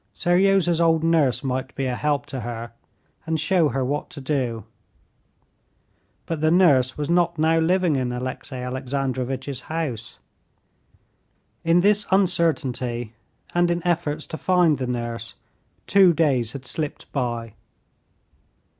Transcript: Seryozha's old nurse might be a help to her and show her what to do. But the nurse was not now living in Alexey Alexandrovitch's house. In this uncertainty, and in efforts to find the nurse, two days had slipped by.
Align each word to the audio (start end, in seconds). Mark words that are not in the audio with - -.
Seryozha's 0.15 0.81
old 0.81 1.03
nurse 1.03 1.43
might 1.43 1.75
be 1.75 1.85
a 1.85 1.95
help 1.95 2.25
to 2.25 2.39
her 2.39 2.71
and 3.27 3.39
show 3.39 3.69
her 3.69 3.85
what 3.85 4.09
to 4.09 4.19
do. 4.19 4.65
But 6.25 6.41
the 6.41 6.49
nurse 6.49 6.97
was 6.97 7.07
not 7.07 7.37
now 7.37 7.59
living 7.59 7.95
in 7.97 8.11
Alexey 8.11 8.55
Alexandrovitch's 8.55 9.59
house. 9.69 10.17
In 11.63 11.81
this 11.81 12.07
uncertainty, 12.09 13.13
and 13.53 13.69
in 13.69 13.85
efforts 13.85 14.25
to 14.25 14.37
find 14.37 14.79
the 14.79 14.87
nurse, 14.87 15.35
two 15.85 16.13
days 16.13 16.53
had 16.53 16.65
slipped 16.65 17.11
by. 17.11 17.53